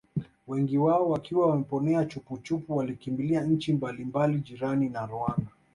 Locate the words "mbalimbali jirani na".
3.73-5.05